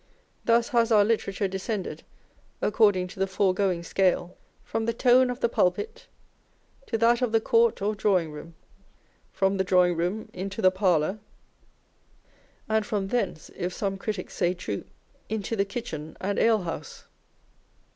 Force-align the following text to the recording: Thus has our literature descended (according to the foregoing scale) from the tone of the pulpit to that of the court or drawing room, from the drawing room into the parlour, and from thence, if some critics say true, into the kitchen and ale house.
Thus 0.45 0.69
has 0.69 0.91
our 0.91 1.03
literature 1.05 1.47
descended 1.47 2.01
(according 2.59 3.05
to 3.09 3.19
the 3.19 3.27
foregoing 3.27 3.83
scale) 3.83 4.35
from 4.63 4.87
the 4.87 4.95
tone 4.95 5.29
of 5.29 5.41
the 5.41 5.47
pulpit 5.47 6.07
to 6.87 6.97
that 6.97 7.21
of 7.21 7.31
the 7.31 7.39
court 7.39 7.83
or 7.83 7.93
drawing 7.93 8.31
room, 8.31 8.55
from 9.31 9.57
the 9.57 9.63
drawing 9.63 9.95
room 9.95 10.27
into 10.33 10.59
the 10.59 10.71
parlour, 10.71 11.19
and 12.67 12.83
from 12.83 13.09
thence, 13.09 13.51
if 13.55 13.75
some 13.75 13.95
critics 13.95 14.33
say 14.33 14.55
true, 14.55 14.85
into 15.29 15.55
the 15.55 15.65
kitchen 15.65 16.17
and 16.19 16.39
ale 16.39 16.63
house. 16.63 17.03